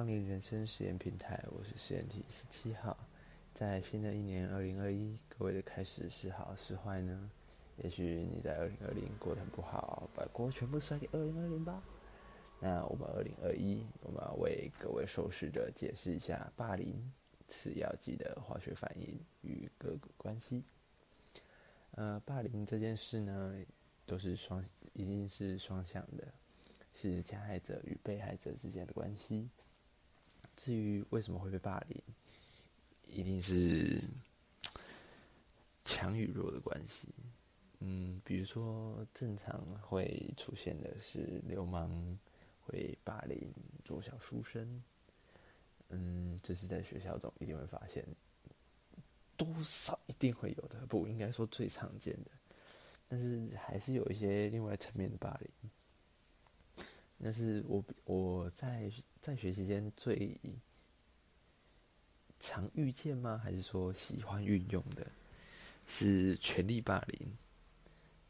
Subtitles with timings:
[0.00, 2.96] 光临人生实验平台，我是实验体十七号。
[3.52, 7.30] 在新的一年二零二一，各位的开始是好是坏呢？
[7.76, 11.82] 也许你在二零二零过得很不好，把锅全部甩给二零二零吧。
[12.60, 17.12] 那我们二零二一，我们要为各位受试者解释一下霸凌
[17.46, 20.64] 次要剂的化学反应与各个关系。
[21.90, 23.54] 呃，霸凌这件事呢，
[24.06, 24.64] 都是双，
[24.94, 26.26] 一定是双向的。
[26.94, 29.50] 是加害者与被害者之间的关系。
[30.62, 32.02] 至于为什么会被霸凌，
[33.06, 33.98] 一定是
[35.82, 37.08] 强与弱的关系。
[37.78, 42.18] 嗯，比如说正常会出现的是流氓
[42.60, 43.54] 会霸凌
[43.86, 44.84] 弱小书生。
[45.88, 48.04] 嗯，这是在学校中一定会发现，
[49.38, 52.30] 多少一定会有的，不应该说最常见的，
[53.08, 55.70] 但是还是有一些另外层面的霸凌。
[57.22, 58.90] 那是我我在
[59.20, 60.40] 在学期间最
[62.38, 63.38] 常遇见吗？
[63.44, 65.06] 还是说喜欢运用的？
[65.86, 67.28] 是权力霸凌，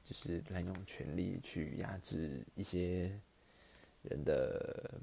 [0.05, 3.21] 就是滥用权力去压制一些
[4.03, 5.01] 人的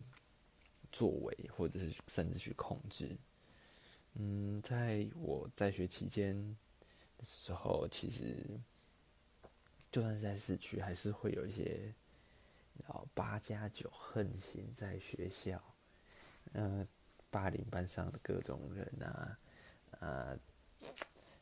[0.91, 3.15] 作为，或者是甚至去控制。
[4.15, 6.57] 嗯，在我在学期间
[7.17, 8.35] 的时候，其实
[9.91, 11.93] 就算是在市区，还是会有一些。
[12.83, 15.61] 然后八加九横行在学校，
[16.53, 16.87] 呃，
[17.29, 19.39] 霸凌班上的各种人啊，
[19.99, 20.39] 啊，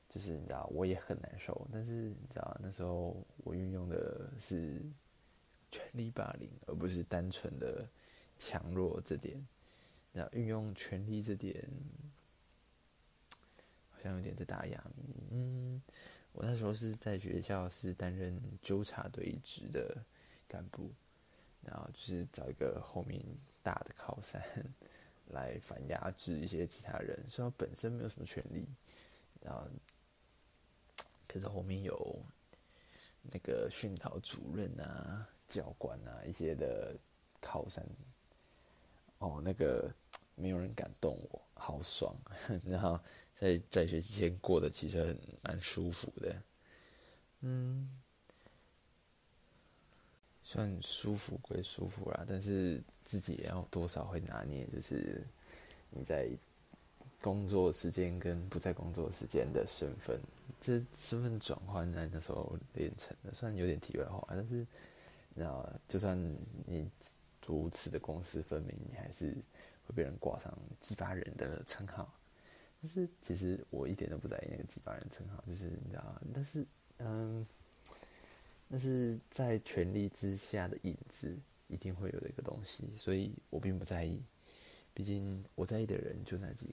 [0.10, 4.82] 就是你知道我也很难受，但是你知道那时候我运用的是
[5.72, 7.88] 权力霸凌，而不是单纯的
[8.40, 9.46] 强弱这点，
[10.14, 11.70] 然后运用权力这点，
[13.92, 14.84] 好像有点在打压。
[15.32, 15.82] 嗯，
[16.32, 20.04] 我那时候是在学校是担任纠察队一职的
[20.48, 20.92] 干部。
[21.66, 23.22] 然后就是找一个后面
[23.64, 24.42] 大的靠山
[25.28, 28.68] 来反压制一些其他人，虽然本身没有什么权利，
[29.42, 29.68] 然后
[31.28, 32.22] 可是后面有
[33.24, 36.96] 那个训导主任啊、教官啊一些的
[37.42, 37.86] 靠山，
[39.18, 39.92] 哦，那个
[40.36, 42.16] 没有人敢动我，好爽，
[42.64, 43.00] 然后
[43.36, 46.42] 在在学期间过得其实很蛮舒服的，
[47.42, 47.90] 嗯。
[50.48, 55.24] 算舒服归舒服啦，但是自己也要多少会拿捏，就是
[55.90, 56.30] 你在
[57.20, 60.20] 工作时间跟不在工作时间的身份，
[60.62, 64.68] 这身份转换在那时候练成的，算有点题外话，但是
[65.34, 66.16] 那就算
[66.68, 66.88] 你
[67.44, 69.36] 如此的公私分明，你还是
[69.88, 72.14] 会被人挂上“鸡巴人”的称号。
[72.84, 76.64] 但是其实我一点都不在意那个“鸡巴人”称号，就是你知道，但是
[77.00, 77.48] 嗯。
[78.68, 81.38] 那是在权力之下的影子，
[81.68, 84.24] 一定会有的一个东西，所以我并不在意。
[84.94, 86.68] 毕竟我在意的人就那几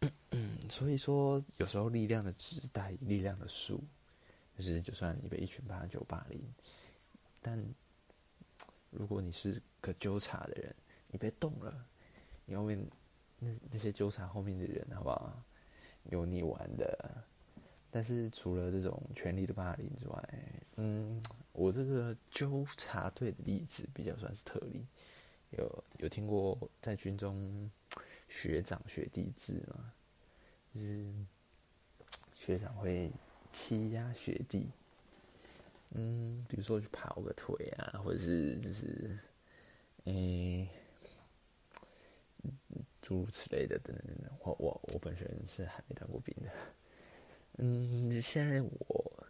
[0.00, 0.08] 个。
[0.70, 3.82] 所以说，有时候力量的值大于力量的数。
[4.56, 6.40] 就是就算你被一群八九霸凌，
[7.42, 7.74] 但
[8.90, 10.76] 如果你是个纠察的人，
[11.08, 11.84] 你被动了，
[12.44, 12.86] 你后面
[13.40, 15.42] 那那些纠察后面的人，好不好？
[16.04, 17.24] 有你玩的。
[17.96, 20.28] 但是除了这种权力的霸凌之外，
[20.74, 21.22] 嗯，
[21.52, 24.84] 我这个纠察队的例子比较算是特例。
[25.50, 27.70] 有有听过在军中
[28.28, 29.92] 学长学弟制吗？
[30.74, 31.04] 就是
[32.34, 33.12] 学长会
[33.52, 34.66] 欺压学弟，
[35.90, 39.16] 嗯，比如说去跑个腿啊，或者是就是，
[40.06, 40.68] 诶，
[43.00, 44.32] 诸如此类的等等等等。
[44.40, 46.50] 我我我本身是还没当过兵的。
[47.56, 49.26] 嗯，现在我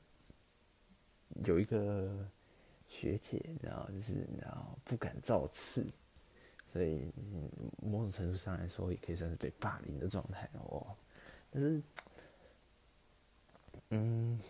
[1.45, 2.29] 有一个
[2.89, 5.87] 学姐，然后就是然后不敢造次，
[6.73, 7.13] 所以
[7.83, 10.97] 某种程度上来说，也可以算是被霸凌的状态哦。
[11.51, 11.83] 但是，
[13.91, 14.41] 嗯，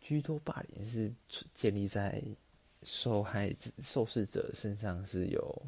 [0.00, 1.12] 居多霸凌是
[1.54, 2.22] 建立在
[2.82, 5.62] 受害者、受试者身上是有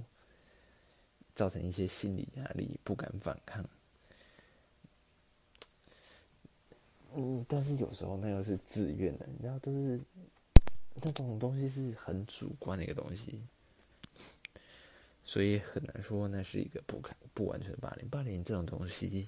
[1.34, 3.64] 造成一些心理压力，不敢反抗。
[7.20, 10.00] 嗯，但是有时候那个是自愿的，你知道，都是
[11.02, 13.42] 那种东西是很主观的一个东西，
[15.24, 18.08] 所以很难说那是一个不可不完全的霸凌。
[18.08, 19.26] 霸凌这种东西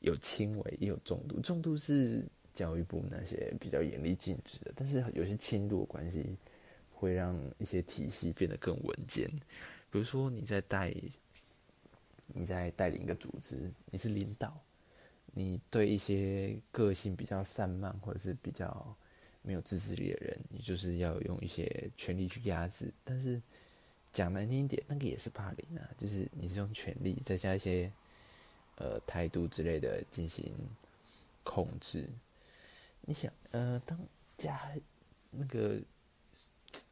[0.00, 2.24] 有轻微也有重度，重度是
[2.54, 6.38] 教育部那些比较严厉禁止的，但是有些轻度的关系
[6.94, 9.28] 会让一些体系变得更稳健。
[9.90, 10.94] 比如说你在带
[12.28, 14.58] 你在带领一个组织，你是领导。
[15.34, 18.96] 你对一些个性比较散漫或者是比较
[19.42, 22.94] 没有自制力的人，你就是要用一些权力去压制。
[23.04, 23.42] 但是
[24.12, 27.92] 讲难听一点，那个也是霸凌啊，就是你是用权力再加一些
[28.76, 30.54] 呃态度之类的进行
[31.42, 32.08] 控制。
[33.02, 33.98] 你想，呃，当
[34.38, 34.72] 加
[35.30, 35.80] 那个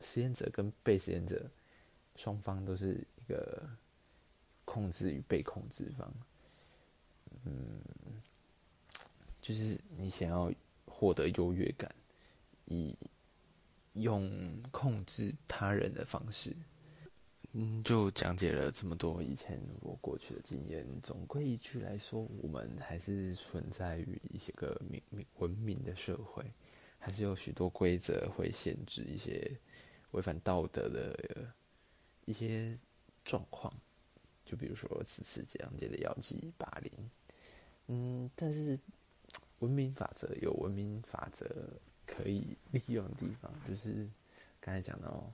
[0.01, 1.49] 实验者跟被实验者
[2.17, 3.63] 双方都是一个
[4.65, 6.13] 控制与被控制方，
[7.45, 7.81] 嗯，
[9.43, 10.51] 就是你想要
[10.87, 11.95] 获得优越感，
[12.65, 12.97] 以
[13.93, 16.57] 用控制他人的方式。
[17.55, 26.51] 嗯，就讲解了这么多以前我过去的经验，总归一句来说，我们还是存在于一些个明明文明的社会，
[26.99, 29.59] 还是有许多规则会限制一些
[30.13, 31.53] 违反道德的
[32.25, 32.75] 一些
[33.23, 33.75] 状况，
[34.47, 37.11] 就比如说此次讲解的药剂霸凌，
[37.87, 38.81] 嗯，但是
[39.63, 41.47] 文明法则有文明法则
[42.07, 44.09] 可以利用的地方，就是
[44.61, 45.33] 刚才讲到。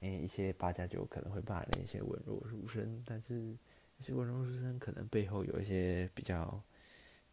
[0.00, 3.56] 诶，一些八加九可能会霸凌一些文弱书生，但是
[3.96, 6.62] 一些文弱书生可能背后有一些比较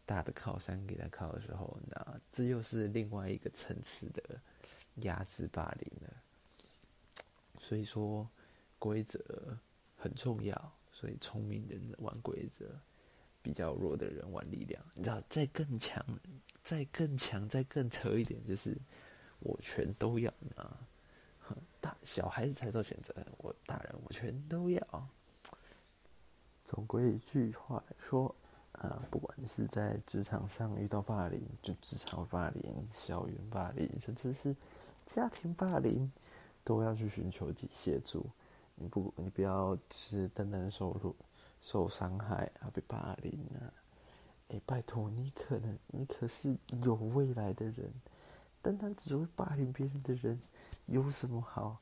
[0.06, 4.40] 大的靠山给他靠的时候，那这又是另外一个层次的
[5.02, 6.14] 压制霸凌了。
[7.60, 8.26] 所以说
[8.78, 9.20] 规则
[9.98, 12.64] 很重要，所以聪明人玩规则，
[13.42, 14.82] 比较弱的人玩力量。
[14.94, 16.04] 你知道，再更强，
[16.62, 18.76] 再更强，再更扯一点，就是
[19.40, 20.78] 我全都要啊。
[21.80, 25.08] 大小孩子才做选择，我大人我全都要。
[26.64, 28.34] 总归一句话来说，
[28.72, 34.56] 啊，不管是在职场上遇到霸凌，就职场霸凌、校园霸凌，甚至是
[35.04, 36.10] 家庭霸凌，
[36.64, 38.24] 都要去寻求协助。
[38.76, 41.14] 你不，你不要只是单单受辱、
[41.62, 43.72] 受伤害啊，被霸凌啊。
[44.48, 47.90] 哎，拜托，你可能，你可是有未来的人。
[48.60, 50.38] 单单只会霸凌别人的人，
[50.84, 51.78] 有什么好？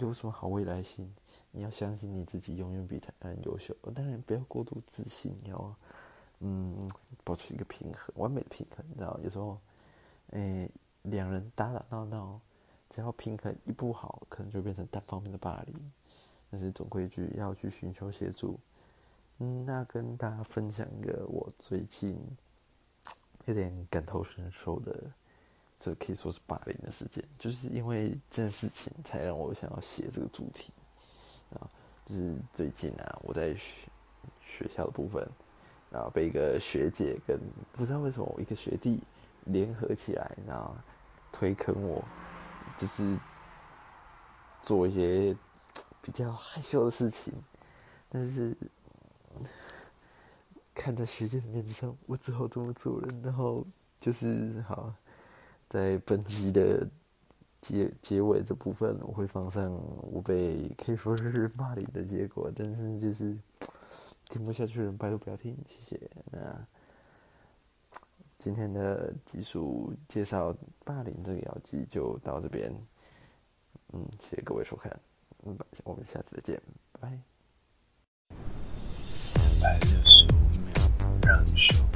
[0.00, 1.14] 有什么好未来性？
[1.50, 3.76] 你要相信你自己，永远比他人优秀。
[3.94, 5.76] 当然不要过度自信，你要
[6.40, 6.88] 嗯
[7.24, 8.84] 保持一个平衡，完美的平衡。
[8.88, 9.60] 你知道，有时候
[10.30, 10.70] 诶
[11.02, 12.40] 两人打打闹闹，
[12.90, 15.92] 只要平衡一不好，可能就变成单方面的霸凌。
[16.50, 18.58] 但是总规矩要去寻求协助。
[19.38, 22.18] 嗯，那跟大家分享一个我最近
[23.46, 24.94] 有点感同身受的。
[25.76, 30.72] 这可以说是霸凌的事件，就是因为这件事情才让我想要写这个主题
[31.50, 31.68] 啊。
[32.06, 33.74] 就是最近啊，我在学
[34.40, 35.28] 学校的部分，
[35.90, 37.38] 然后被一个学姐跟
[37.72, 39.02] 不知道为什么一个学弟
[39.44, 40.74] 联合起来，然后
[41.32, 42.02] 推坑我，
[42.78, 43.18] 就是
[44.62, 45.36] 做一些
[46.00, 47.34] 比较害羞的事情，
[48.08, 48.56] 但是
[50.84, 53.08] 看在学姐的面子上，我只好这么做了。
[53.22, 53.64] 然后
[53.98, 54.94] 就是好。
[55.70, 56.86] 在本集的
[57.60, 59.72] 结结尾这部分，我会放上
[60.12, 63.36] 我被可以说是骂凌的结果，但是就是
[64.28, 66.08] 听不下去的人拜托不要听，谢谢。
[66.30, 66.64] 那
[68.38, 70.54] 今天的技术介绍
[70.84, 72.72] 霸凌这个药剂就到这边，
[73.94, 74.96] 嗯，谢谢各位收看，
[75.44, 77.18] 嗯，我们下次再见，拜拜。
[81.72, 81.93] 受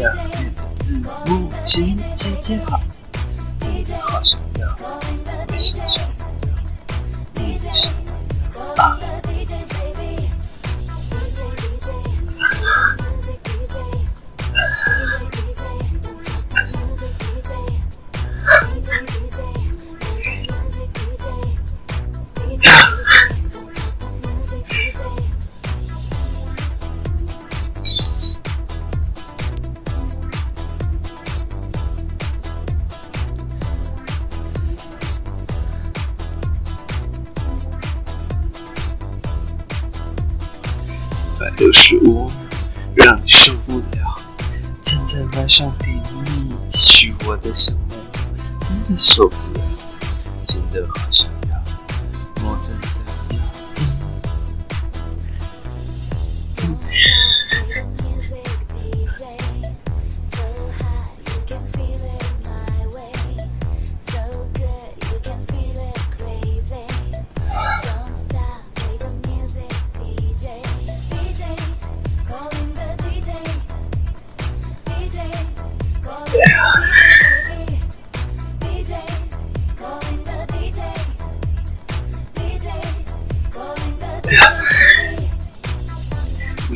[0.00, 0.62] 这个日子
[1.26, 2.80] 母亲节好
[4.00, 5.89] 好像要
[47.54, 47.72] 续
[49.22, 49.30] 我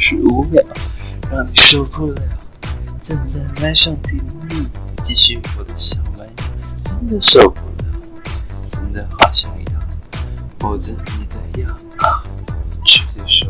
[0.07, 0.63] 十五秒，
[1.31, 2.23] 让你受不了。
[3.01, 4.69] 站在麦上听你，
[5.03, 6.27] 继续我的小麦，
[6.83, 7.87] 真的受不了，
[8.69, 9.73] 真的好想要
[10.59, 11.75] 抱着你的腰，
[12.85, 13.44] 绝对受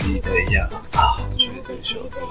[0.00, 2.26] 你的腰，啊，绝对受不了。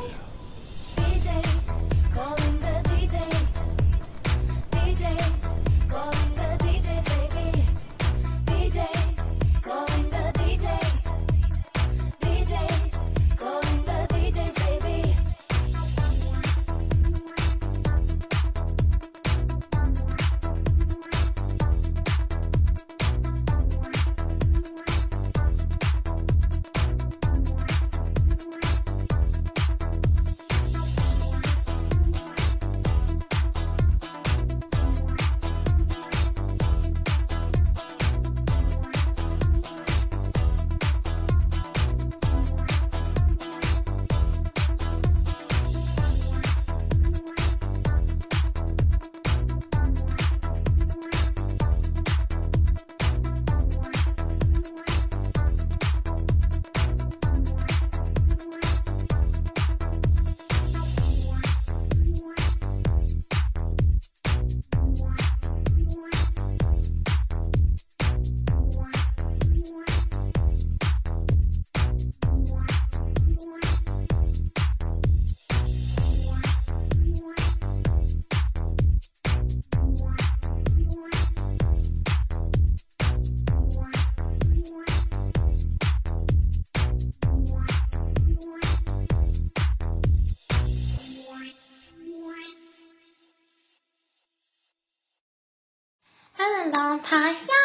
[96.74, 97.61] 二楼爬下